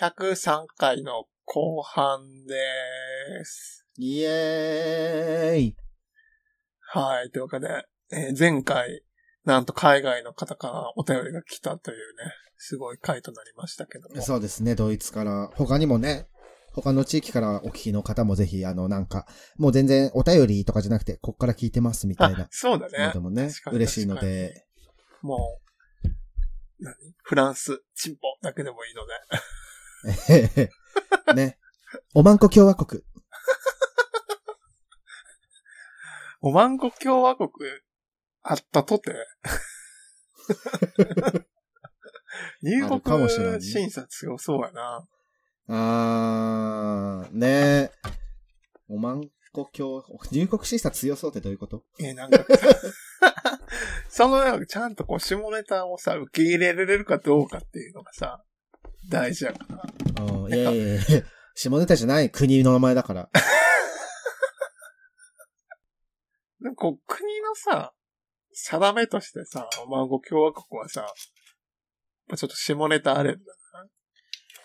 [0.00, 3.84] 103回の後半でーす。
[3.96, 5.76] イエーイ
[6.80, 7.68] はい、というわけで、
[8.12, 9.02] えー前回、
[9.46, 12.02] なんと海外の方からお便りが来たというね、
[12.58, 14.20] すごい回となりましたけども。
[14.20, 15.52] そうですね、ドイツから。
[15.54, 16.26] 他にもね、
[16.72, 19.24] 他の地域からお聞きの方もぜひ、あの、なんか、
[19.56, 23.20] もう全然お便りとかじゃなくて、こっから聞いてますみたいあな、そうだねので。
[23.20, 24.66] もね嬉しいので、
[25.22, 25.60] も
[26.04, 26.08] う、
[26.80, 26.92] 何？
[27.22, 29.06] フランス、チンポだけでもいいの
[30.56, 30.70] で。
[31.34, 31.58] ね。
[32.14, 33.00] おまんこ共和国。
[36.42, 37.48] おまんこ共和国
[38.48, 39.12] あったとて、
[42.62, 43.28] 入国
[43.60, 45.08] 審査強そうやな。
[45.68, 47.90] あー、ね
[48.88, 51.82] おまんこ共、入国審査強そうってどういうこと？
[51.98, 52.46] え、なんか、
[54.08, 58.44] その、なんかちゃんとこう、下ネタをさ、受け入れられるかどうかっていうのがさ、
[59.08, 59.58] 大事やか
[60.16, 60.24] ら。
[60.24, 61.02] うん、いやいやいや
[61.54, 63.28] 下ネタじゃない国の名前だから。
[66.60, 67.92] でもこう、国のさ、
[68.58, 71.10] 定めとしてさ、おまんこ共和国はさ、やっ
[72.30, 73.52] ぱちょっと下ネタあるんだ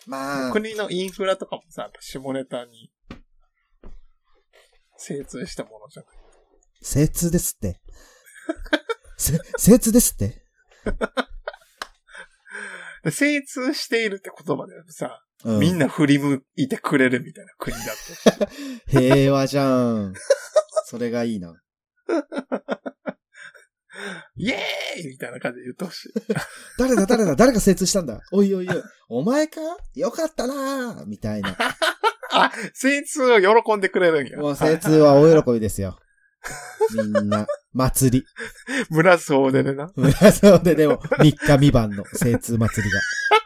[0.08, 2.90] まあ、国のインフラとかもさ、下ネタに
[4.98, 6.12] 精通したものじゃない。
[6.82, 7.82] 精通ですって。
[9.18, 10.42] せ精通ですって。
[13.04, 18.56] で 精通しているって言葉でさ、うみんな振り向いてくれるみたいな国だって。
[18.88, 20.14] 平和じゃん。
[20.86, 21.54] それがいいな。
[24.36, 26.14] イエーイみたいな感じで言ってほしい。
[26.78, 28.20] 誰だ誰だ誰が精通したんだ？
[28.32, 28.84] おいおいおい。
[29.10, 29.62] お前か？
[29.96, 31.56] よかったなみたいな。
[32.34, 34.38] あ、精通を喜んでくれるんや。
[34.38, 36.00] もう精通は大喜びですよ。
[36.96, 38.26] みんな、祭り。
[38.90, 39.92] 村総でねな。
[40.32, 43.00] そうで、でも、3日未満の精通祭りが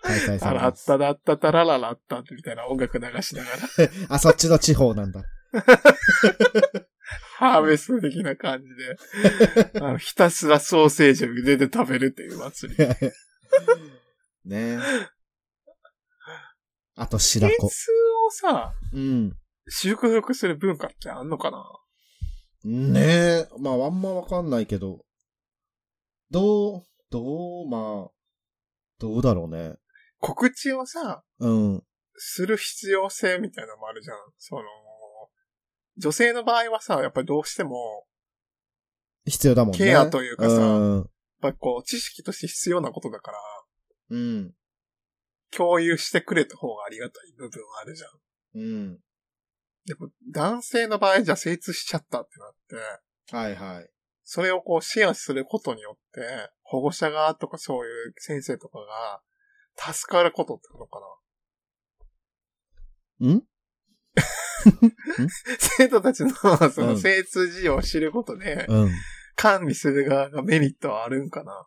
[0.04, 0.86] 開催されます。
[0.86, 3.58] タラッタタラララッタみたいな音楽流しながら、
[4.10, 5.24] あ、そっちの地方なんだ。
[7.38, 12.86] ハーベスト的な感じで、あのひたすらソーセージを茹でて食べるっていう祭り。
[14.46, 14.80] ね
[16.96, 17.68] あと白子。
[17.68, 17.92] 精通
[18.28, 19.34] をさ、うん。
[19.68, 21.66] 祝福する文化ってあんのかな？
[22.64, 23.48] ねえ。
[23.60, 25.04] まあ、あんまわかんないけど。
[26.32, 28.12] どう、どう、まあ、
[29.00, 29.76] どうだろうね。
[30.20, 31.84] 告知をさ、うん。
[32.16, 34.18] する必要性みたいなのもあるじゃん。
[34.38, 34.64] その、
[35.98, 38.06] 女性の場合はさ、やっぱりどうしても、
[39.26, 39.78] 必要だもんね。
[39.78, 40.98] ケアというかさうん。
[40.98, 41.08] やっ
[41.42, 43.40] ぱりこう、知識として必要なことだから、
[44.12, 44.54] うん。
[45.52, 48.12] 共有してくれた方がありがたい部分はあるじゃん。
[48.56, 49.00] うん。
[49.86, 52.56] でも、男性の場合じゃ精通しちゃったってなっ
[53.30, 53.90] て、はいはい。
[54.24, 59.22] それをこうシェアすることによって、保護者側とかそういう先生とかが、
[59.94, 61.00] 助かることってのか
[63.22, 63.28] な？
[63.34, 63.44] ん？
[65.60, 66.48] 生徒たちのそ
[66.82, 68.92] のうん精通事情を知ることで、うん。
[69.36, 71.66] 管理する側がメリットはあるんかな？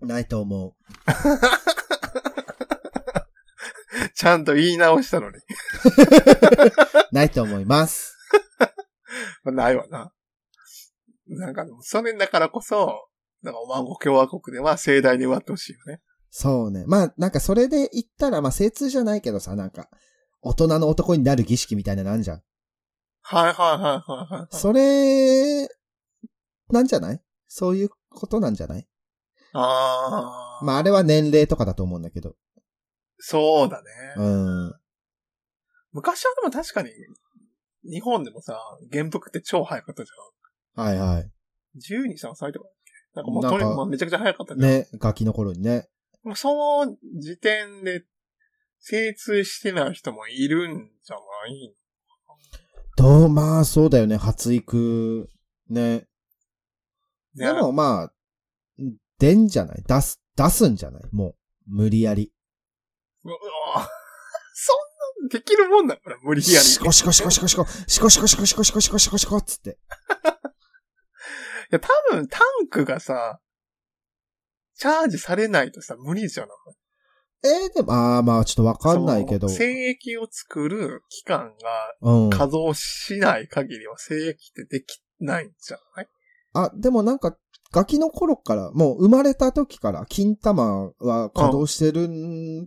[0.00, 0.74] ないと思
[4.14, 5.36] ちゃんと言い直したのに。
[5.36, 5.40] う。
[7.12, 8.16] ないと思います。
[9.44, 10.12] ま あないわな。
[11.28, 13.08] なんかでも、それだからこそ、
[13.42, 16.00] なんかおまんご共和国では盛大に祝ってほしいよね。
[16.30, 16.84] そうね。
[16.86, 19.88] まあ、なんかそれで言ったら、まあ、精通じゃないけどさ、なんか、
[20.42, 22.42] 大人の男になる儀式みたいなのあんじゃん。
[23.22, 24.56] はいはいはいはいはい。
[24.56, 25.68] それ、
[26.70, 27.22] なんじゃない？
[27.46, 28.86] そういうことなんじゃない？
[29.52, 30.64] ああ。
[30.64, 32.34] まあ、あれは年齢とかだと思うんだけど。
[33.18, 33.88] そうだね。
[34.16, 34.22] う
[34.68, 34.74] ん。
[35.92, 36.90] 昔はでも確かに、
[37.88, 38.58] 日本でもさ、
[38.92, 40.10] 原服って超早かったじ
[40.74, 41.08] はいはい。
[41.08, 41.30] ゃん。
[41.78, 43.20] 12、3歳とかだっけ？
[43.20, 44.68] なんかもうとにかくまあめちゃくちゃ早かったじゃん。
[44.68, 45.88] ね、ガキの頃にね。
[46.24, 48.04] もうその時点で、
[48.84, 51.72] 精通してない人もいるんじゃない
[52.96, 54.16] どう、まあ、そうだよね。
[54.16, 55.28] 発育、
[55.70, 56.08] ね。
[57.34, 58.12] ねでもまあ、
[59.18, 59.84] 出んじゃない？
[59.86, 61.02] 出す、出すんじゃない？
[61.12, 61.34] もう、
[61.66, 62.32] 無理やり。
[63.24, 63.36] うわ
[64.54, 66.66] そんなんできるもんだから、無理やり。
[66.66, 69.70] シコシコシコシコシコ、シコシコシコシコシコシコシコシコっつって。
[69.70, 69.74] い
[71.70, 73.40] や、多分タンクがさ、
[74.74, 76.56] チャージされないとさ、無理じゃない
[77.44, 79.48] えー、でも、ああ、まあ、ちょっとわかんないけど。
[79.48, 81.52] 精液を作る機関
[82.00, 82.30] うん。
[82.30, 86.08] が稼働しない限りは精液ってできないんじゃない？
[86.54, 87.36] あ、でもなんか、
[87.72, 92.08] ガキの頃から、もう生まれた時から金玉は稼働してる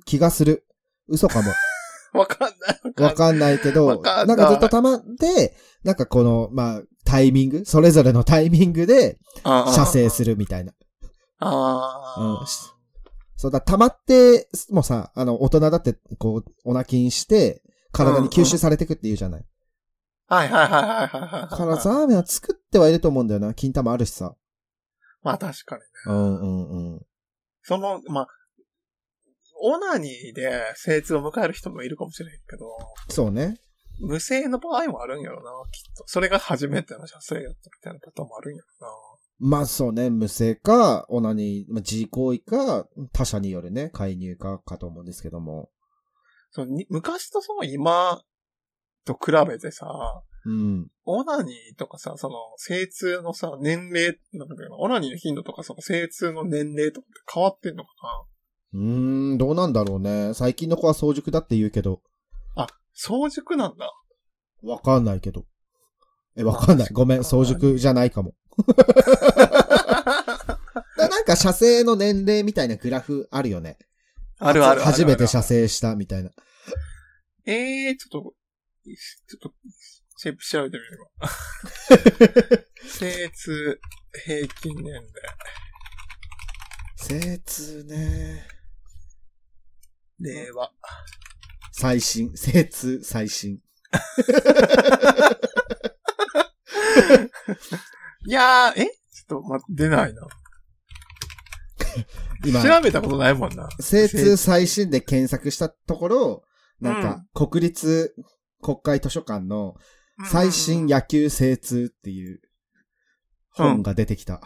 [0.05, 0.65] 気がする。
[1.07, 1.51] 嘘かも。
[2.19, 3.03] わかんない。
[3.03, 10.73] わかんないけど、なんかずっと玉で、なんかこの、まあ、タイミング、それぞれのタイミングであ射精するみたいな。
[11.39, 12.39] ああ。
[12.41, 12.59] うんし
[13.35, 17.61] そうだ、玉って、もうさ、あの、大人だって、こう、お泣きにして、
[17.91, 19.45] 体に吸収されてくって言うじゃない。
[20.27, 21.49] はいはいはいはいはいはい。
[21.49, 23.53] だからザーメンは作ってはいると思うんだよな。
[23.53, 24.35] 金玉あるしさ。
[25.21, 25.87] まあ確かにね。
[26.07, 27.01] うんうんうん。
[27.61, 28.27] その、まあ、
[29.61, 32.75] オナニーで精通を迎える人もいるかもしれんけど、
[33.09, 33.59] そうね。
[33.99, 36.03] 無性の場合もあるんやろな、きっと。
[36.07, 38.67] それが初めての射精やったみたいなパターンもあるんやろ
[39.39, 45.63] まあそうね、無性か、オナニー、まあ、自行為か、他者によるね、介入か、かと思うんですけども。
[45.63, 45.67] な。
[46.51, 48.21] そのに昔とその今
[49.03, 49.87] と比べてさ、
[50.45, 50.87] うん。
[51.05, 57.89] オナニーとかさ、その、精通のさ、年齢、なんオナニーの頻度とかその精通の年齢とかって変わってんのか
[58.73, 60.33] うーん、どうなんだろうね。
[60.33, 62.01] 最近の子は早熟だって言うけど、
[62.55, 63.91] なあ、早熟なんだ。
[64.63, 65.45] わかんないけど。
[66.37, 66.89] え、わかんない。
[66.91, 68.35] ごめん、早熟じゃないかも。
[70.97, 73.77] だなんか射精の年齢みたいなグラフあるよね。
[74.39, 76.31] あるあるあるある初めて射精したみたいな。
[77.45, 78.33] ええー、ちょっと、
[78.83, 79.53] ちょっと、
[80.17, 81.29] シェイプ調べてみれば。
[82.87, 83.79] 精通
[84.25, 85.03] 平均年齢。
[86.95, 88.47] 精通ね。
[90.19, 90.71] 令和。
[91.71, 92.35] 最新。
[92.35, 93.59] 精通最新。
[98.27, 98.85] いやー、え？
[98.85, 100.27] ちょっと待って、出ないな。
[102.45, 103.69] 今、調べたことないもんな。
[103.79, 106.43] 精通最新で検索したところ、
[106.79, 108.15] なんか、国立
[108.61, 109.75] 国会図書館の
[110.29, 112.41] 最新野球精通っていう
[113.51, 114.41] 本が出てきた。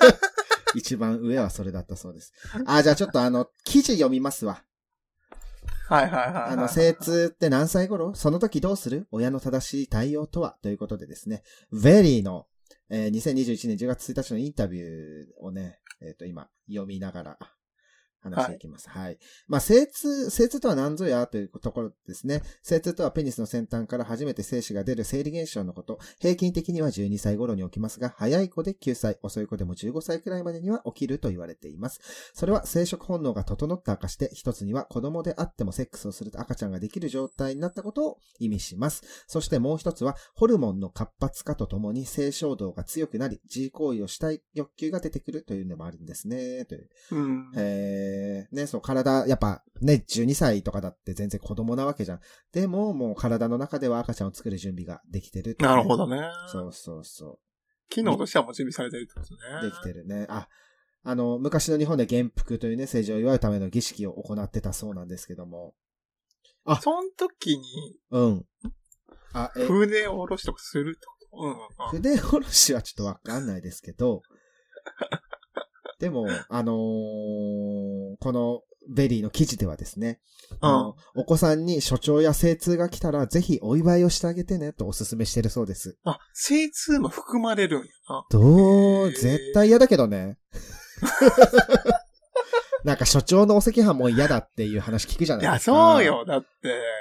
[0.74, 2.32] 一番上はそれだったそうです。
[2.66, 4.62] あ、じゃあちょっとあの、記事読みますわ。
[5.88, 6.42] はいはいはいはい。
[6.52, 8.14] あの、精通って何歳頃？
[8.14, 9.08] その時どうする？
[9.10, 10.58] 親の正しい対応とは？
[10.62, 12.46] ということでですね、 VERYの、
[12.90, 17.38] えー2021年10月1日のインタビューをね、えっ、と、今、読みながら
[18.20, 18.88] 話していきます。
[18.90, 19.18] はい。
[19.46, 22.42] まあ、精通、精通とは何ぞやというところですね。
[22.62, 25.98] 精通とはペニスの先端から初めて精子が出る生理現象のこと。
[26.20, 32.00] 平均的には12歳頃に起きますが、早い子で9歳、遅い子でも15歳くらいまでには起きると言われています。
[32.34, 39.02] それは生殖本能が整った証で、一つには子供であってもセックスをすると赤ちゃんができる状態になったことを意味します。
[39.26, 46.64] そしてもう一つは、ホルモンの活発化とともに性衝動が強くなり、自慰行為をしたい欲求が出てくるというのもあるんですね。
[46.64, 46.88] という。
[47.12, 47.52] うん。
[47.56, 48.17] えー、
[48.52, 52.20] ね、そう、体、やっぱね、12歳とかだって全然子供なわけじゃん。
[52.52, 55.96] でも、もう体の中では赤ちゃんを作る準備ができてる、なるほ。
[55.96, 56.20] どね。
[56.52, 57.38] そうそうそう。
[57.88, 59.70] 機能としてはもう準備されてるってことね。
[59.70, 60.26] できてるね。
[60.28, 60.48] あ、
[61.02, 65.74] あの、昔の日本で元服というね、成人を祝うための儀式を行ってたそうなんですけども。
[66.82, 68.46] その時に、うん。
[69.32, 71.10] あ、え、筆下ろしとかすると？
[71.32, 71.66] うんうんうん。
[71.90, 74.22] 筆下ろしはちょっとわかんないですけど、
[75.98, 76.74] でも、あのー
[78.20, 80.18] この VERYの記事ではですね、
[80.60, 85.98] あのお子さんに初潮や精通が来たらぜひお祝いをしてあげてねとお勧めしてるそうです。
[86.04, 88.24] あ、精通も含まれるんやな。
[88.30, 90.38] どう、絶対嫌だけどね。
[92.84, 95.72] なんか所長のお赤飯も嫌だっていう話聞くじゃないいや、ですか。
[95.72, 96.04] そう。
[96.04, 96.24] よ。
[96.24, 96.48] だって。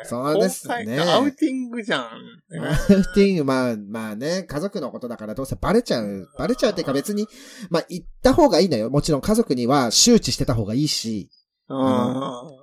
[0.05, 2.01] そうですねアウティングじゃん。
[2.03, 6.29] アウティング、まあ、まあね、家族のことだからどうせバレちゃう。
[6.37, 7.27] バレちゃうっていうか別に、
[7.69, 8.89] まあ言った方がいいのよ。
[8.89, 11.29] もちろん家族には周知してた方がいいし、
[11.69, 11.77] うん。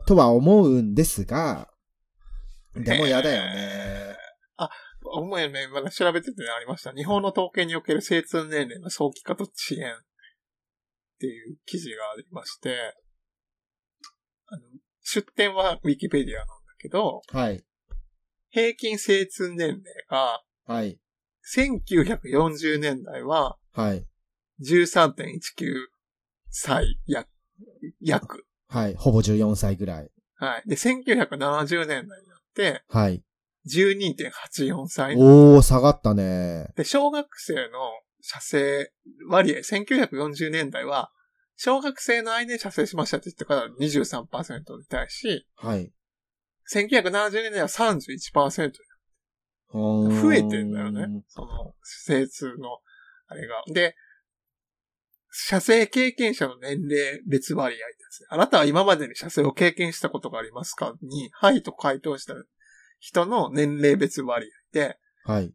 [0.06, 1.68] とは思うんですが、
[2.74, 4.14] でも嫌だよね。
[5.06, 6.92] 思うよね、まだ調べててありました。
[6.92, 9.96] 日本の統計における精通年齢の早期化と遅延っ
[11.20, 12.94] ていう記事がありまして、
[15.04, 17.62] 出典はウィキペディアなんだけど、はい。
[18.50, 20.98] 平均精通年齢がはい。
[21.54, 24.06] 1940年代ははい。
[24.62, 25.74] 13.19
[26.48, 27.28] 歳約、
[28.00, 28.46] 約。
[28.68, 28.94] はい。
[28.94, 30.10] ほぼ14歳ぐらい。
[30.36, 30.68] はい。
[30.68, 33.22] で、1970年代になってはい。
[33.66, 35.16] 12.84歳。
[35.16, 36.68] おー、下がったね。
[36.76, 37.60] で、小学生の
[38.20, 38.92] 射精
[39.28, 41.10] 割合、1940年代は、
[41.56, 45.92] 小学生の間に射精しましたって言ってから23%に対し、はい。
[46.72, 48.72] 1970年代は31%
[49.72, 51.06] 増増えてんだよね。
[51.28, 52.78] その、精通の、
[53.26, 53.62] あれが。
[53.72, 53.96] で、
[55.30, 58.28] 射精経験者の年齢別割合ですね。
[58.30, 62.34] あなたは今までに射精を経験したことがありますかに、はいと回答した
[63.00, 65.52] 人の年齢別割合で、はい。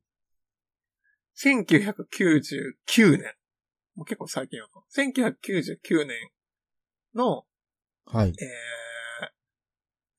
[1.37, 3.33] 1999年
[3.99, 4.69] もう結構最近よ。
[4.95, 6.15] 1999年
[7.13, 7.43] の、
[8.05, 8.29] はい。
[8.29, 8.35] えー、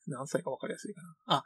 [0.06, 1.14] 何歳か分かりやすいかな。
[1.38, 1.42] あ、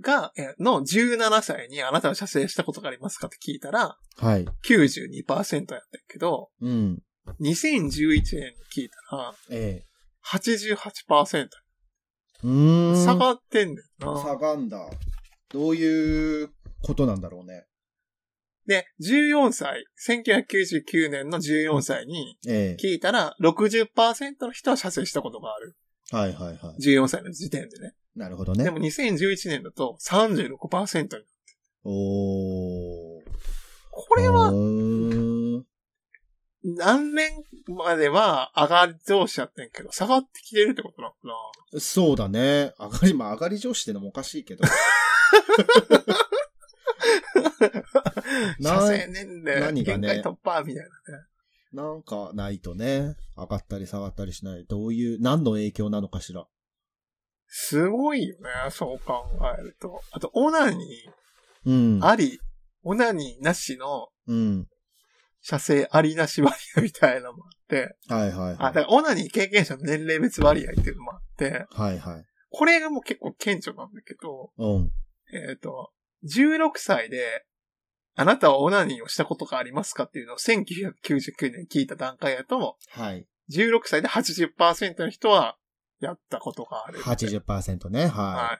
[0.00, 4.46] が、えーの17歳にあなたは射精したことがありますかって聞いたら、はい。
[4.66, 7.02] 92%やったけど、うん。
[7.42, 8.22] 2011年に
[8.74, 9.86] 聞いたら、ええ
[10.26, 11.48] 88%。
[12.42, 13.04] うーん。
[13.04, 14.18] 下がってんねんな。
[14.18, 14.78] 下がんだ。
[15.50, 16.48] どういう
[16.82, 17.66] ことなんだろうね。
[18.66, 23.86] で、14歳、1999年の14歳にええ聞いたら、60%
[24.40, 25.76] の人は射精したことがある。
[26.10, 27.94] はいはいは14歳の時点でね。
[28.16, 28.18] い。
[28.18, 28.64] なるほどね。
[28.64, 31.24] でも2011年だと36%に。
[31.84, 33.22] おー。
[33.90, 34.52] これは
[36.62, 37.30] 何年
[37.66, 41.18] までは上がり上司やってんけど、下がってきてるってことなのか
[41.72, 41.80] な？
[41.80, 42.72] そうだね。
[42.78, 44.64] 上がり、まあ上がり上司ってのもおかしいけど。
[48.58, 51.24] な射精年齢、何がね限界突破みたいなね。
[51.72, 54.64] なんかないとね、上がったり下がったりしない。
[54.68, 56.46] どういう、何の影響なのかしら。
[57.46, 59.24] すごいよね、そう考
[59.58, 60.00] えると。
[60.10, 60.84] あと、オナニ
[61.66, 62.06] うんー、。
[62.06, 62.40] あり、
[62.82, 64.66] オナニーなしのうん。
[65.42, 68.74] 射精ありなし割合みたいなのもあって、はいはいあ、だはい。
[68.74, 72.24] からオナニー経験者の年齢別割合っていうのもあって、はいはい。
[72.50, 74.90] これがもう結構顕著なんだけど、うん。
[75.32, 75.92] えっ、と、
[76.24, 77.44] 16歳で、
[78.14, 83.26] あなたはオナニーをしたことがありますかっていうのを1999年聞いた段階だと、はい。
[83.50, 85.56] 16歳で80%の人は
[86.00, 87.00] やったことがある。
[87.00, 88.06] 80%ね。
[88.06, 88.58] はは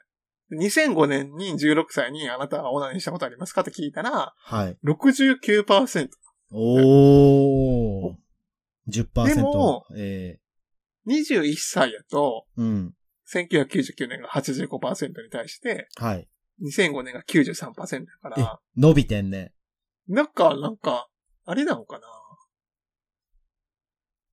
[0.50, 0.56] い。
[0.56, 4.54] 2005年に16歳にあなたはオナニーしたことありますかって聞いたら、い。
[4.54, 4.78] はい。
[4.84, 6.08] 69%。
[6.52, 8.14] おー。
[8.88, 9.34] 10%。
[9.34, 10.38] でもえ
[11.06, 12.94] 21歳やと、えうん。
[13.32, 16.28] 1999年が85%に対して、はい。
[16.62, 19.52] 2005年が93%だから、伸びてんね。
[20.08, 21.08] なんか、なんか、
[21.44, 22.06] あれなのかな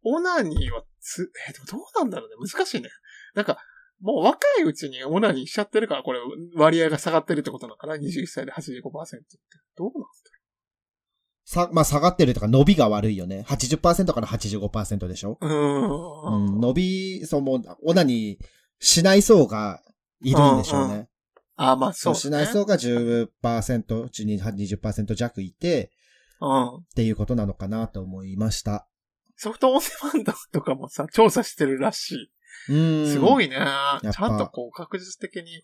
[0.03, 2.35] オナニーはつ、え、でもどうなんだろうね。
[2.39, 2.89] 難しいね。
[3.35, 3.57] なんか、
[3.99, 6.19] もう若いうちにオナニーしちゃってるから、これ
[6.55, 9.37] 割合が下がってるってことなのかな ?21 歳で85%って。
[9.75, 10.07] どうなんだ
[11.49, 13.45] さ、まあ、下がってるとか伸びが悪いよね。
[13.47, 15.37] 80%から85%でしょ？
[15.39, 16.45] うーん。
[16.53, 16.59] うん。
[16.59, 18.37] 伸び、そう、もう、オナに
[18.79, 19.81] しない層が
[20.21, 21.07] いるんでしょうね。
[21.57, 22.45] あ、まあそそうう、ね。
[22.45, 24.41] しない層が10%、12
[24.79, 25.91] 20%弱いて、
[26.39, 26.75] うん。
[26.77, 28.87] っていうことなのかなと思いました。
[29.35, 32.31] ソフトオンデマンドとかもさ、調査してるらし
[32.69, 32.73] い。
[32.73, 33.07] ん。
[33.07, 33.57] すごいね。
[33.57, 35.63] ぱちゃんとこう確実的に。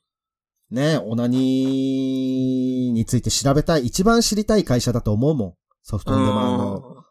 [0.71, 5.53] ね、オナニーについて調べたい、一番知りたい会社だと思うもん。
[5.83, 7.02] ソフトオンデマンド。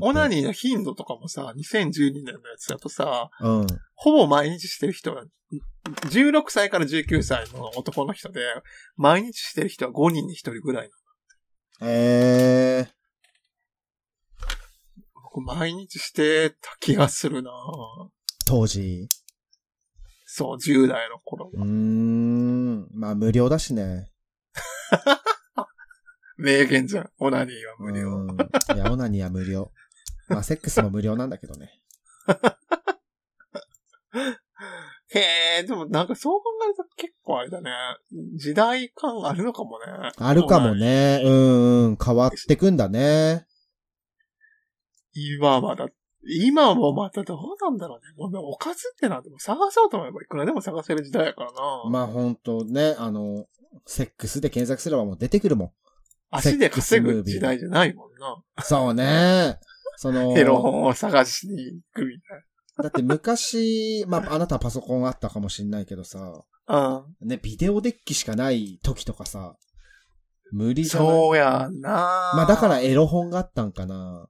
[0.00, 3.66] オナニーの頻度とかもさ、2012年のやつだとさ、うん。
[3.94, 5.24] ほぼ毎日してる人が、
[6.10, 8.40] 16歳から19歳の男の人で、
[8.96, 10.90] 毎日してる人は5人に1人ぐらい
[11.80, 11.88] の。
[11.88, 12.98] えー。
[15.14, 17.50] 僕毎日してた気がするな
[18.46, 19.08] 当時？
[20.26, 21.50] そう、10代の頃。
[21.52, 22.88] うーん。
[22.92, 24.10] まあ、無料だしね。
[26.38, 27.10] 名言じゃん。
[27.18, 28.08] オナニーは無料。
[28.10, 28.36] うん。
[28.76, 29.72] いや、オナニーは無料。
[30.28, 31.70] まあ、セックスも無料なんだけどね。
[35.10, 37.70] へえ、でもなんかそう考えると結構あれだね。
[38.36, 39.86] 時代感あるのかもね。
[40.16, 41.22] あるかもね。
[41.24, 41.96] うんうん。
[41.96, 43.46] 変わってくんだね。
[45.14, 45.88] 今はだ、
[46.22, 48.30] 今もまたどうなんだろうね。
[48.30, 51.84] もうおかずってなっても探そうと思えばいくらでも探せる時代やからな。
[51.90, 53.46] まあ、ほんとね、あの、
[53.86, 55.72] セックスで検索すればもう出てくるもん。
[56.30, 58.36] 足で稼ぐ時代じゃないもんな。
[58.62, 59.58] そうね。
[59.96, 62.18] その、 エロ本を探しに行くみ
[62.82, 66.18] だって昔、まあ、 あなたはパソコンあったかもしんないけどさ、
[66.66, 67.04] たいな。
[67.22, 67.28] うん。
[67.28, 69.56] ね、ビデオデッキしかない時とかさ、
[70.52, 71.08] 無理じゃない？
[71.10, 71.90] そうやんな
[72.34, 74.28] まあだからエロ本があったんかな。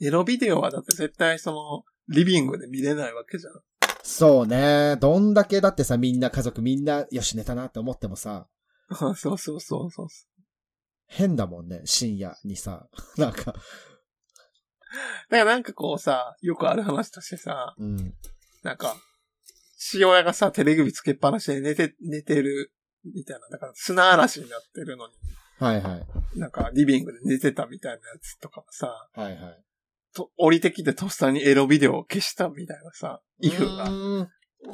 [0.00, 3.52] エロビデオはだって絶対その、リビングで見れないわけじゃん。
[4.02, 4.96] そうね。
[4.96, 8.48] どんだけだってさ、みんな家族みんな、よし、寝たなって思ってもさ、
[8.96, 10.08] そうそうそうそう。
[11.10, 12.88] 変だもんね、深夜にさ。
[13.18, 13.62] なんか、だか
[15.30, 18.14] らなんかこうさ、よくある話としてさ、うん。
[18.62, 18.96] なんか、
[19.76, 22.72] 父親がさ、テレビつけっぱなしで寝て、寝てる、
[23.04, 23.48] みたいな。
[23.48, 25.14] だから砂嵐になってるのに、
[25.58, 26.38] はいはい。
[26.38, 29.64] なんかリビングで寝てたみたいなやつとかもさ、はいはい。
[30.14, 33.90] と降りてきてとっさにエロビデオを消したみたいなさ、イフが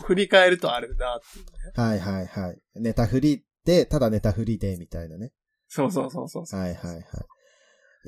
[0.01, 1.51] 振り返るとあるなっていうね。
[1.75, 2.61] はいはいはい。
[2.75, 5.33] ネタフリで、ただネタフリで、みたいなね。
[5.69, 6.61] そうそうそうそうそう。
[6.61, 7.05] はいはいはい。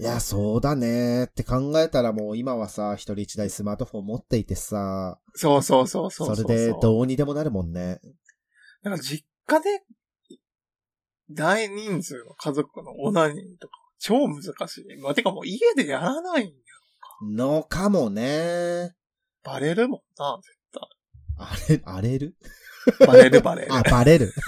[0.01, 8.01] いや、そうだねって考えたらもう今はさ、一人一台スマートフォン持っていてさ、そうそうそうそうそれでどうにでもなるもんね。
[8.85, 9.83] だから実家で、
[11.31, 15.03] 大人数の家族のオナニーとか、超難しい。
[15.03, 16.55] まあ、てかもう家でやらないんよ。
[17.23, 18.95] のかもね。
[19.43, 20.59] バレるもんな、絶
[21.39, 22.35] あれ、荒れる？
[22.99, 23.07] 対。
[23.07, 23.73] バレるバレる。
[23.73, 24.33] あ、バレる。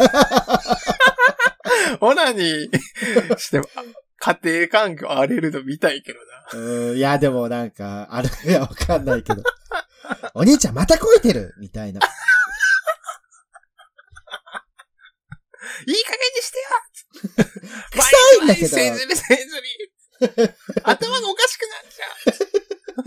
[2.00, 3.60] オナニーして、
[4.18, 6.25] 家庭環境荒れるの見たいけどな。
[6.52, 9.42] うん、いや、でもなんか、あれ、いや、わかんないけど。
[10.34, 12.00] お兄ちゃんまたこいてるみたいな。
[15.87, 16.64] いい加減にしてよ
[17.92, 18.10] 臭
[18.42, 19.90] いんだけどせずりせずり。
[20.82, 22.02] 頭がおかしくなっち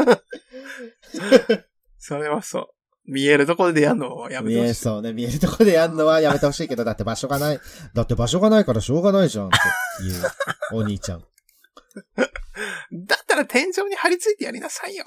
[0.08, 1.66] ゃう。
[2.00, 2.83] それはそう。
[3.06, 4.72] 見えるところでやるのをやめ見てほしい。
[4.72, 5.14] えそうね。
[5.14, 7.60] 見えるとこでやんのはやめてほしいけど、だって場所がない。
[7.94, 9.50] だって場所がないからしょうがないじゃんっ
[9.98, 10.24] ていう、
[10.74, 11.26] お兄ちゃん。
[12.94, 15.06] だったら天井に張り付いてやりなさいよ。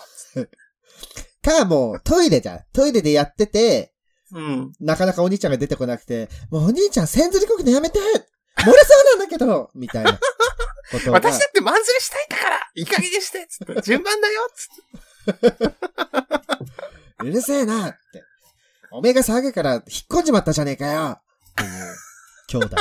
[1.42, 2.60] か、もう、トイレじゃん。
[2.72, 3.92] トイレでやってて、
[4.32, 4.72] うん。
[4.80, 8.66] なかなかお兄ちゃんが出てこなくて、もうお兄ちゃん、千釣りこくのやめて漏れそ
[9.16, 10.18] うなんだけどみたいな。
[11.10, 13.82] 私だってマンズリしたいんだからいい加減にしてつって。
[13.82, 14.68] 順番だよつ
[15.30, 15.74] って。
[17.20, 18.22] うるせえなって。
[18.90, 21.22] おめえが騒ぐから引っ込んじまったじゃねえかよっ
[21.56, 22.76] ていう、兄弟。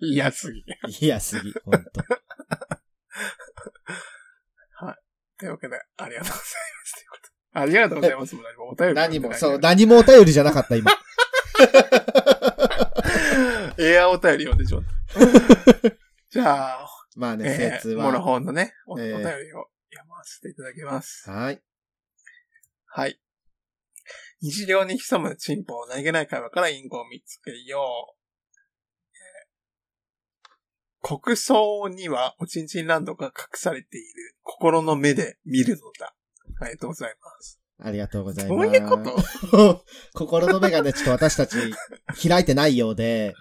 [0.00, 0.64] 嫌すぎ。
[1.00, 1.90] 嫌すぎ、ほんと。
[5.42, 7.06] というわけで、ありがとうございます。
[7.54, 8.36] ありがとうございます。
[8.36, 9.70] も何もお便り何も、そう、だ。
[9.70, 10.92] 何もお便りじゃなかった、今。
[13.78, 14.82] エアお便り読んでちょ
[16.30, 18.04] じゃあ、まあね、えー、説は。
[18.04, 21.28] モノホンのね、おお便えーりを読ませていただきます。
[21.28, 21.60] はい。
[22.94, 23.18] はい。
[24.42, 27.78] 日常に潜むチンポを何気ない会話から隠語を見つけよ
[28.10, 28.16] う。
[29.14, 36.14] えー国葬にはおちんちんランドが隠されている心の目で見るのだ。
[36.60, 37.60] ありがとうございます。
[37.80, 38.68] ありがとうございどます。
[38.70, 38.98] ういうこ
[39.50, 39.84] と？
[40.14, 41.56] 心の目がね、ちょっと私たち
[42.28, 43.34] 開いてないようで、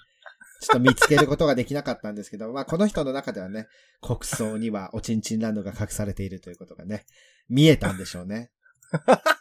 [0.61, 3.67] ちょっと見つけることができなかったんですけど、まあこの人の中ではね、
[4.01, 7.05] 国葬にはおちんちんランドが隠されているということがね、
[7.47, 8.51] 見えたんでしょうね。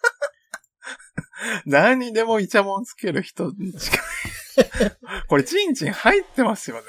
[1.67, 3.99] 何にでもイチャモンつける人にしか。
[5.29, 6.83] これチンチン入ってますよね。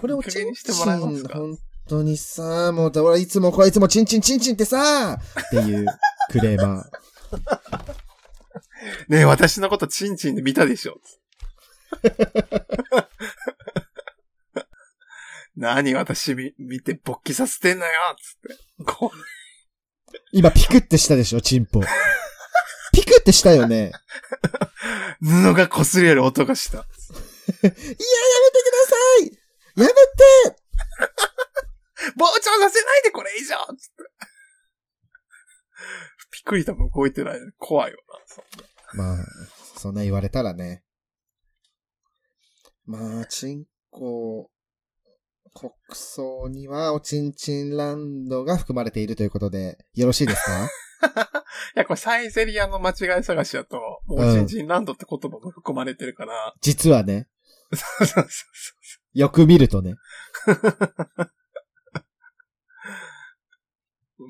[0.00, 1.38] これおいい加減ちんちん、にしてもらえますか？
[1.38, 5.86] 本当にさ、もう俺いつもこいつもチンチンチンチンってさ、っていう
[6.30, 6.84] クレーマー。
[9.08, 10.98] ねえ、私のことチンチンで見たでしょ？
[15.56, 17.92] 何私見見て勃起させてんのよ？
[18.20, 18.84] つって。
[18.84, 19.12] こ
[20.32, 21.80] 今ピクってしたでしょ、チンポ。
[23.24, 23.90] ってしたよね。
[25.22, 26.78] う 布が擦れる音がした。
[26.78, 26.88] いや、や
[27.62, 30.58] めてくださいやめて
[32.16, 34.04] 膨張させないでこれ以上つって。
[36.30, 37.98] ピクリとも動いてない怖いよ
[38.92, 39.16] まあ、
[39.78, 40.84] そんな言われたらね。
[42.84, 44.50] まあ、チンコ、
[45.54, 50.50] 国葬にはおちんちんランドが含まれているということで、よろしいですか？
[50.58, 50.70] な。
[51.76, 57.28] いや、これサイゼリアの間違い探しだと、もうチンチンランドって言葉も含まれてるから、実はね、
[57.72, 58.44] そうそうそ
[59.14, 59.94] うよく見るとね。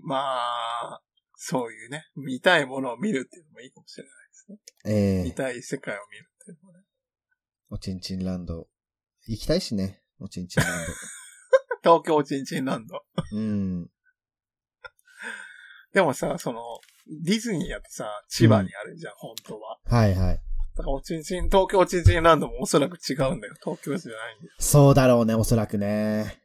[0.05, 1.03] まあ、
[1.35, 4.59] そういうね、見たいものを見るっていうのもいいかもしれないですね。
[4.87, 6.85] ええ見たい世界を見るっていうのもね。
[7.70, 8.68] おちんちんランド。
[9.27, 10.87] 行きたいしね、おちんちんラン
[11.83, 12.94] 東京チンチンランド。
[12.94, 13.37] ド。
[13.37, 13.90] うん。
[15.94, 16.61] でもさ、その、
[17.22, 19.78] ディズニーやってさ、千葉にあるじゃん、本当は。
[19.87, 20.40] はいはい。
[20.76, 23.54] だからおちんちん、東京チンチンランドもおそらく違うんだよ。
[23.62, 24.54] 東京じゃないんだよ。
[24.59, 26.42] そうだろうね、おそらくね。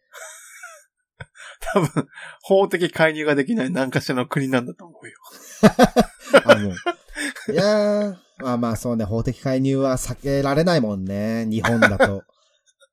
[1.73, 2.07] 多分、
[2.43, 5.17] 法的介入ができない何かしらの国なんだと思うよ。
[6.45, 7.51] あ、もう。
[7.51, 12.23] いやー、まあまあそうね、法的介入は避けられないもんね、日本だと。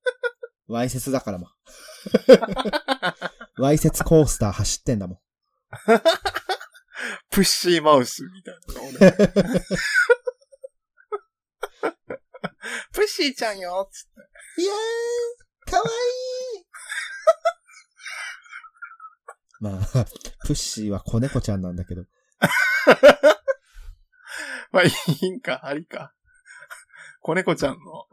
[0.69, 1.49] わいせつだからも
[3.59, 3.63] う。
[3.63, 5.19] わいせつコースター走ってんだもん。
[7.31, 9.13] プッシーマウスみたいなのね。
[12.93, 14.07] プッシーちゃんよつっ
[14.57, 14.63] て。
[14.63, 15.89] いやー、かわい
[16.61, 16.67] い
[19.61, 19.87] まあ、
[20.47, 22.05] プッシーは子猫ちゃんなんだけど。
[24.73, 24.91] まあい
[25.23, 26.13] いんか、ありか。
[27.21, 28.07] 子猫ちゃんの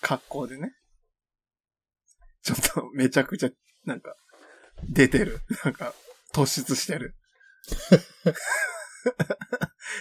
[0.00, 0.76] 格好でね。
[2.42, 3.50] ちょっとめちゃくちゃ、
[3.84, 4.14] なんか、
[4.88, 5.40] 出てる。
[5.64, 5.94] なんか、
[6.34, 7.14] 突出してる。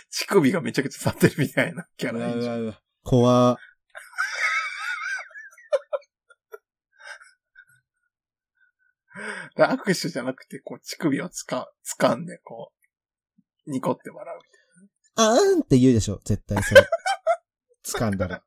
[0.09, 2.81] 乳首がめちゃくちゃ立ってるみたいなキャうラいいじゃんわうわうわ。
[3.03, 3.57] 怖
[9.57, 12.71] 握手じゃなくて、こう、乳首をつか、掴んで、こ
[13.67, 14.39] う、ニコって笑う。
[15.15, 16.81] あーんって言うでしょ、絶対それ。
[17.85, 18.43] 掴んだら。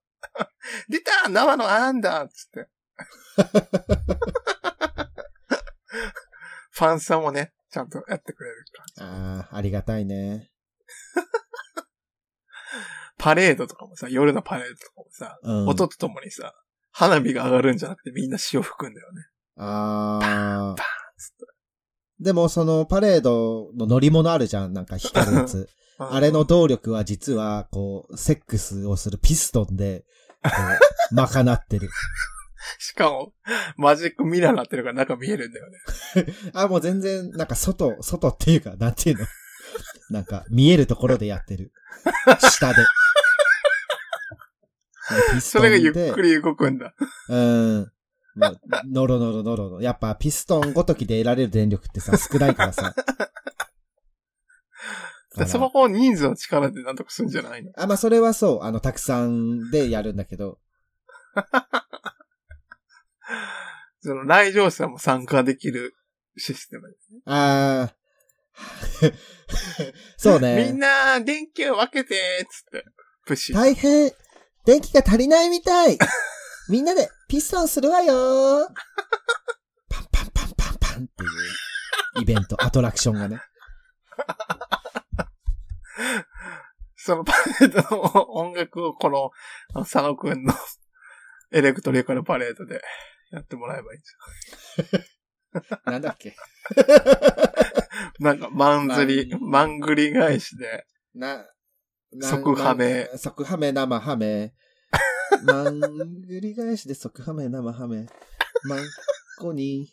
[0.89, 2.69] 出た生のあんだつって。
[6.73, 9.03] ファンさんもね、ちゃんとやってくれる感じ。
[9.03, 10.51] ああ、ありがたいね。
[13.19, 15.69] パレードとかもさ、夜のパレードとかもさ、うん。
[15.69, 16.55] 音とともにさ、
[16.91, 19.23] 花火が上がるんじゃなくてみんな潮吹くんだよね。
[19.59, 20.83] ああ。
[21.19, 21.47] つって
[22.19, 25.69] でもそのパレードの乗り物あるじゃん、なんか光るやつ。
[25.99, 30.07] あれの動力は実は、こう、セックスをするピストンで、
[30.43, 30.51] こ
[31.13, 31.91] う、 賄ってる。
[32.79, 33.33] しかも、
[33.77, 35.79] マジックミラーになってるから中見えるんだよね。
[36.55, 39.27] あ、もう全然、なんか外、外っていうか、なんていうの？
[40.11, 41.73] なんか、見えるところでやってる。
[42.41, 42.85] 下で。
[45.41, 46.95] それがゆっくり動くんだ。
[47.29, 47.93] うん。
[48.35, 49.81] もうノロノロノロノロ。
[49.81, 52.95] やっぱピストンごときで得られる電力ってさ、少ないからさ。
[55.37, 57.71] でその方人数の力でなんとかするんじゃないの？
[57.77, 58.63] あ、まあ、それはそう。
[58.63, 60.59] あの、たくさんでやるんだけど。
[64.07, 65.97] その来場者も参加できる
[66.37, 67.21] システムですね。
[67.25, 69.13] あー。
[70.17, 70.71] そうね。
[70.71, 72.85] みんな、電気を分けて、つって、
[73.27, 73.57] プッシュ。
[73.57, 74.13] 大変
[74.65, 75.99] 電気が足りないみたい
[76.71, 78.69] みんなでピストンするわよ
[79.89, 81.31] パンパンパンパンパンっていう
[82.23, 83.41] イベント、アトラクションがね。
[86.97, 89.31] そのパレードの音楽をこの
[89.85, 90.55] 佐野くんの
[91.53, 92.83] エレクトリカルパレードで
[93.31, 95.05] やってもらえばいいんですよ。
[95.87, 96.35] なんだっけ？
[98.21, 101.47] なんか、マンズリ、マングリ返しで、な、
[102.13, 103.09] な即ハメ。
[103.13, 104.55] な即ハメ、生ハメ。
[105.45, 108.07] マングリ返しで即ハメ、生ハメ。
[108.65, 108.85] マン
[109.39, 109.89] コに、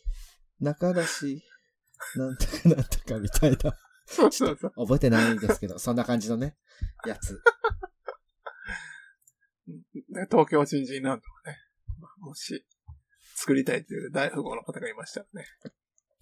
[0.60, 1.44] 中出し、
[2.16, 3.78] なんとかなんとかみたいな。
[4.06, 4.72] そうそうそう。
[4.76, 6.58] 覚えてないんですけど、そんな感じのね、
[7.06, 7.42] やつ。
[10.10, 11.58] で東京新人ランドがね、
[12.00, 12.66] まあもし、
[13.44, 15.46] 作りたいという大富豪の方がいましたらね。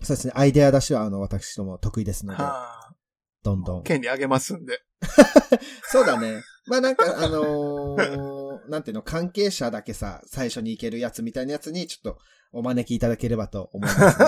[0.01, 2.95] そうですね、アイデア出しは、あの、私ども得意ですので、はあ、
[3.43, 3.83] どんどん。
[3.83, 4.81] 権利あげますんで。
[5.91, 6.41] そうだね。
[6.65, 12.19] まあなんか、あのーなんていうの、関係者だけさ、最初に行けるやつみたいなやつに、ちょっと、
[12.53, 14.25] お招きいただければと思いますね。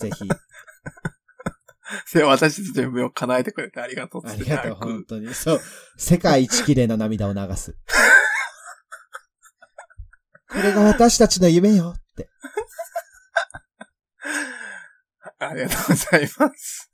[0.00, 0.28] ぜひ。
[2.12, 5.34] で、私たちの夢を叶えてくれてありがとうありがとう、本当に。
[5.34, 5.60] そう。
[5.96, 7.76] 世界一綺麗な涙を流す。
[10.64, 12.30] これが私たちの夢よって。
[15.38, 16.90] ありがとうございます。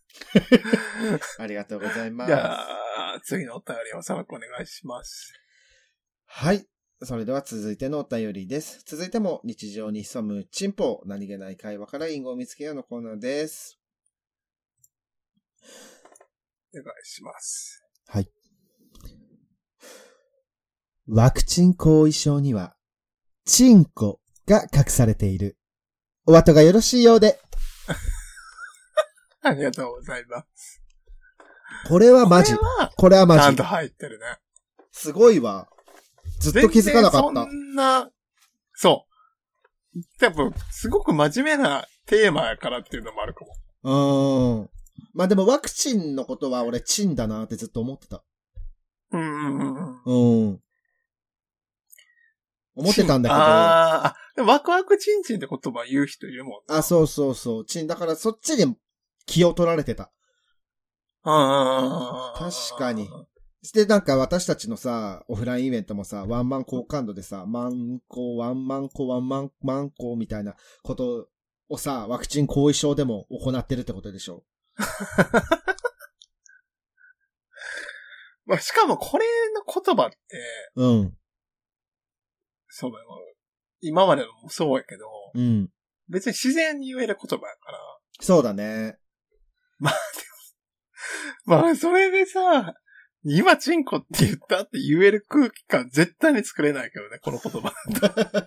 [1.38, 5.32] ありがとうございまじゃあ、次のお便りをさらくお願いします。
[6.26, 6.66] はい。
[7.04, 8.82] それでは続いてのお便りです。
[8.84, 13.78] 続いても日常に潜むチンポ、何気ない会話から隠語を見つけようのコーナーです。
[16.74, 17.84] お願いします。
[18.08, 18.28] はい。
[21.06, 22.74] ワクチン後遺症には、
[23.44, 25.56] チンコが隠されている。
[26.26, 27.40] お後がよろしいようで。
[29.42, 30.82] ありがとうございます。
[31.88, 32.54] これはマジ
[32.96, 33.08] こ。
[33.08, 33.64] れは、マジちゃんと。
[33.64, 34.26] 入ってるね。
[34.92, 35.68] すごいわ。
[36.40, 37.46] ずっと気づかなかったそ。
[37.46, 38.10] んな、
[38.74, 39.06] そ
[39.94, 40.00] う。
[40.18, 43.54] 多分、すごく真面目なテーマやからっていうのもあるかも。
[43.82, 44.70] うーん。
[45.14, 48.22] まあでもワクチンのことは俺チンだなってずっと思ってた。
[49.12, 50.60] うんうんうんうん。
[52.80, 52.84] うん。
[52.84, 53.40] 思ってたんだけど。
[53.40, 56.82] ああワクワクチンチンって言葉言う人いるもんな。
[56.82, 57.64] そうそうそう。
[57.64, 57.86] チン。
[57.86, 58.76] だからそっちに
[59.26, 60.10] 気を取られてた。
[61.22, 63.08] あー確かに。
[63.74, 71.28] で、なんか私たちのさ、オフラインイベントもさ、ワンマン好感度でさ、マンコ、ワンマンコ、ワンマン、マンコみたいなこと
[71.68, 74.44] をさ、ワクチン後遺症でも行ってるってことでしょ
[78.46, 80.16] まあ、しかもこれの言葉って、
[80.76, 81.14] うん。
[82.70, 83.04] そうだよ。
[83.80, 85.68] 今までのもそうやけど、うん。
[86.08, 87.78] 別に自然に言える言葉やから。
[88.20, 88.98] そうだね。
[91.46, 92.74] まあ、それでさ、
[93.24, 97.72] 今チンコって言ったって言える空気感絶対に作れないけどね、この言葉。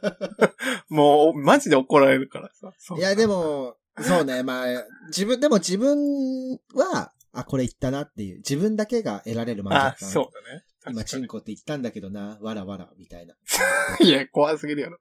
[0.90, 2.74] もう、マジで怒られるからさ。
[2.96, 4.66] いや、で、も、そうね、まあ、
[5.08, 10.10] 自分、でも自分は、あ、これ言ったなっていう、自分だけが得られる満あ、足感。
[10.10, 10.64] そうだね。
[10.90, 13.36] 今、チンコって言ったんだけどな、わらわら、みたいな。
[14.02, 15.00] いや、怖すぎるやろ。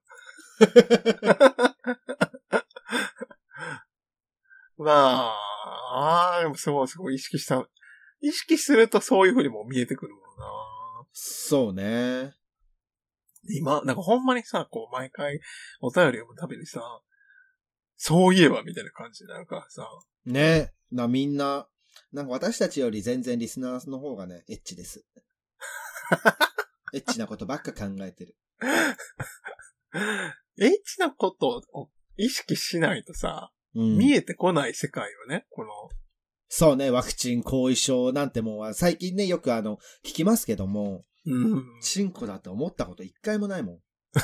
[4.79, 5.35] まあ、
[5.95, 7.69] ああ、でもすごいすごい意識した。
[8.21, 10.47] 意識するとそういう風にも見えてくるもんな。
[11.13, 12.35] そうね。
[13.51, 15.41] 今、なんかほんまにさ、こう毎回
[15.81, 17.03] お便り読むたびにさ、
[17.97, 19.89] そういえばみたいな感じになるからさ。
[20.25, 20.73] ね。
[20.91, 21.69] な、みんな、
[22.13, 25.05] なんか私たちより全然リスナーの方がね、エッチです。
[26.95, 28.37] エッチなことばっか考えてる。
[30.59, 35.71] エッチなことを意識しないとさ、うん見えてこない世界よね、この、
[36.49, 41.65] そうね、ワクチン後遺症なんてもんは、最近ね、よくあの、聞きますけども、うん。
[41.81, 43.79] チンコだって思ったこと一回もないもん。
[44.13, 44.23] だ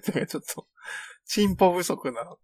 [0.00, 0.68] からちょっと、
[1.24, 2.36] 進歩不足な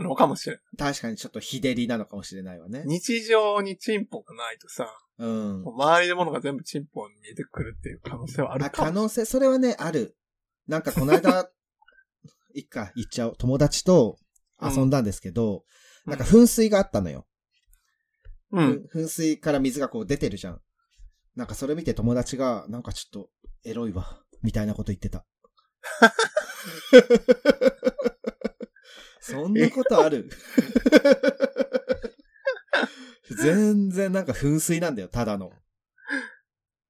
[0.00, 0.62] のかもしれない。
[0.76, 2.82] 確かにちょっと日照りなのかもしれないわね。
[2.86, 5.64] 日常にチンポがないとさ、うん。
[5.64, 10.16] 周りのものが全部チンポに見えてくるっていう可能性はあるあ、かも可能性、それはね、ある。
[10.66, 11.50] なんかこの間、
[12.54, 13.36] いっか、言っちゃおう。
[13.36, 14.18] 友達と
[14.60, 15.60] 遊んだんですけど、うん
[16.06, 17.26] なんか噴水があったのよ。
[18.52, 18.86] うん。
[18.88, 20.60] ふ噴水から水がこう出てるじゃん。
[21.34, 23.28] なんかそれ見て友達が、なんかちょっと、
[23.64, 25.26] エロいわ、みたいなこと言ってた。
[29.32, 30.30] そんなことある？
[33.28, 35.50] 全然なんか噴水なんだよ、ただの。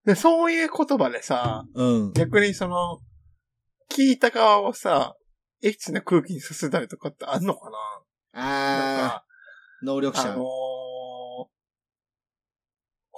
[0.05, 2.13] で、そういう言葉でさ、うん。
[2.13, 3.01] 逆にその、
[3.91, 5.17] 聞いた側をさ、
[5.63, 7.79] エッチな空気にさせたりとかってあんのかな？
[8.33, 10.33] あか、ー、能力者。
[10.33, 10.47] あのー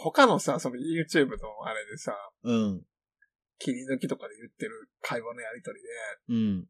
[0.00, 2.82] 他のさ、その YouTube のあれでさ、うん。
[3.58, 5.80] 切り抜きとかで言ってる会話のやりとり
[6.28, 6.68] うん。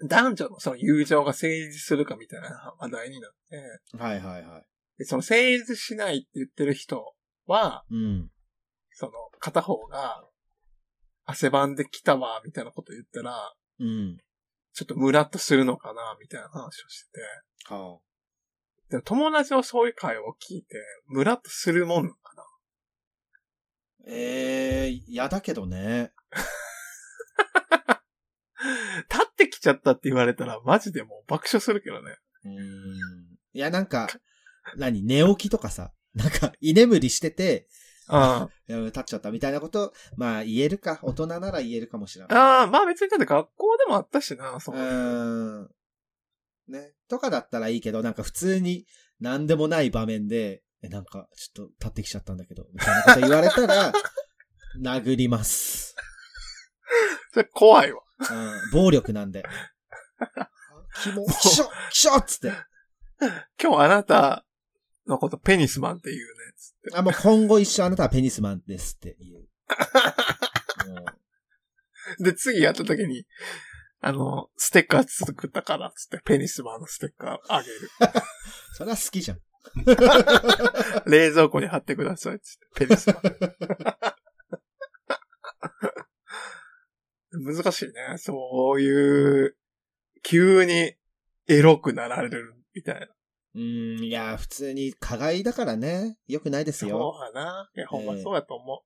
[0.00, 4.66] で、男女のその友情が成立するかみたいな話題になって、はいはいはい。
[4.98, 7.14] でその成立しないって言ってる人
[7.46, 8.30] は、うん。
[8.92, 10.24] その片方が、
[11.24, 14.18] 汗ばんできたわ、みたいなこと言ったら、うん。
[14.72, 17.20] ちょっとムラっとするのかな、みたいな話をして
[17.68, 17.74] て。
[17.74, 17.98] は
[18.90, 22.46] でも友達のそういう会話を聞いて、ムラっとするもんなのかなあ、
[24.08, 26.12] ええー、嫌だけどね。
[29.10, 32.16] 立ってきちゃったって言われたら、マジでもう爆笑するけどね。
[32.44, 32.54] うーん。
[33.52, 34.08] いや、なんか、
[34.76, 35.92] 何寝起きとかさ。
[36.14, 37.68] なんか、居眠りしてて、
[38.08, 40.98] あいや 立っちゃったみたいなこと、まあ言えるか。
[41.02, 42.38] 大人なら言えるかもしれない。
[42.38, 44.78] ああ、まあ別にだって学校でもあったしな、そうう。
[44.78, 45.70] ーん。
[46.68, 46.92] ね。
[47.08, 48.86] とかだったらいいけど、なんか普通に
[49.20, 53.92] 何でもない場面で、え、なんかちょっと立ってきちゃったんだけど、みたいなこと言われたら、
[54.80, 55.94] 殴ります。
[57.32, 58.00] それ怖いわ。
[58.18, 58.70] うん。
[58.72, 59.44] 暴力なんで。
[61.02, 62.52] キモ、キショキショっつって。
[63.62, 64.44] 今日あなた
[65.06, 66.24] のことペニスマンって言うね、
[66.56, 66.96] つって。
[66.96, 69.34] あ、もう今後一生あなたはペニスマンですって言う。
[70.94, 71.06] も
[72.20, 73.26] うで、次やった時に、
[74.00, 77.90] あの、ステッカー作ったから、つって、ペニスマンのステッカーあげる。
[78.74, 79.40] それは好きじゃん。
[81.06, 83.22] 冷蔵庫に貼ってください、つって、ペニスマン。
[87.42, 88.18] 難しいね。
[88.18, 89.56] そういう、
[90.22, 90.94] 急に
[91.48, 93.06] エロくなられるみたいな。
[93.06, 96.18] うーん、いや、普通に加害だからね。
[96.28, 97.14] よくないですそうよ。
[97.34, 97.70] だな。
[97.74, 98.82] いや、ほんまそうやと思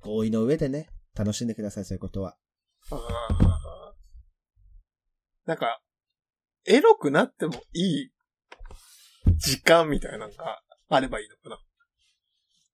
[0.00, 2.36] 合意の上でね、楽しんでください、そういうことは。
[5.46, 5.80] なんか、
[6.66, 8.10] エロくなってもいい
[9.36, 11.58] 時間みたいなのがあればいいのかな。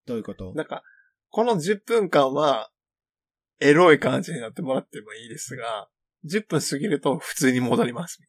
[0.07, 0.55] どういうこと？
[0.55, 0.83] なんか、
[1.31, 2.71] この10分間は、
[3.61, 5.89] エロい感じになってもらってもいいですが、
[6.25, 8.21] 10分過ぎると普通に戻ります。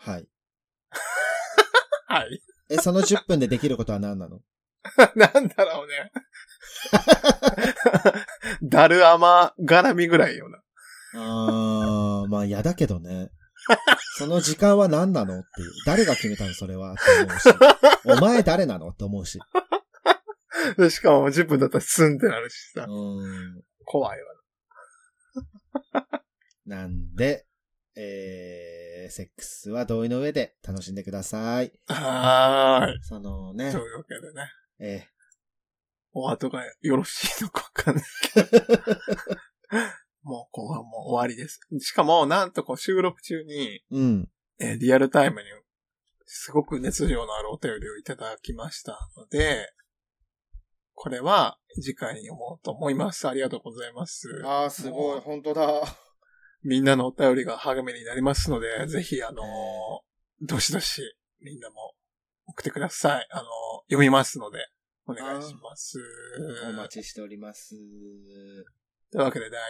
[0.00, 0.28] はい。
[2.08, 2.42] はい。
[2.68, 4.40] え、その10分でできることは何なの？
[5.16, 6.12] なんだろうね。
[8.62, 10.62] ダルアマ絡みぐらいよな。
[11.14, 13.30] あー、まあ嫌だけどね。
[14.18, 15.72] その時間は何なのっていう。
[15.86, 18.18] 誰が決めたのそれはって思うし。
[18.18, 19.40] お前誰なのって思うし。
[20.76, 22.90] で しかも10分だったらスンってなるしさう。
[22.90, 23.62] ーん。
[23.86, 24.26] 怖いわ。
[26.66, 27.46] なんで、
[27.96, 31.72] えー、セックスは同意の上で楽しんでください。
[31.86, 33.02] はーい。
[33.02, 34.50] そのねと、いうわけでね。
[34.78, 35.08] え
[36.12, 38.64] お後がよろしいのかわかんないけど。
[40.22, 41.60] もう後半もう終わりです。
[41.78, 44.32] しかも、なんとこう収録中に、ー、うん。
[44.58, 45.48] えーリアルタイムに、
[46.24, 49.72] すごく熱量のあるお便りをいただきましたので、
[50.96, 53.28] これは次回に読もうと思います。
[53.28, 54.42] ありがとうございます。
[54.44, 55.82] あー、すごい、本当だ。
[56.62, 59.46] みんなのお便りが励みになりますので、ぜひ、あのー
[60.40, 61.02] どしどし、
[61.40, 61.94] みんなも
[62.46, 63.28] 送ってください。
[63.30, 63.46] あのー
[63.88, 64.58] 読みますので、
[65.06, 65.98] お願いします。
[66.70, 67.74] お待ちしております。
[69.12, 69.60] というわけで、第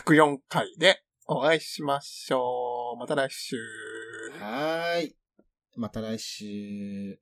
[0.00, 2.98] 104回でお会いしましょう。
[2.98, 3.56] また来週。
[4.40, 5.16] はーい。
[5.76, 7.20] また来週。